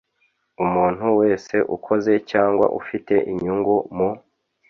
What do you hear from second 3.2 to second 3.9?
inyungu